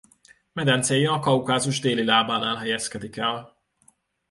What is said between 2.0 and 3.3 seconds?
lábánál helyezkedik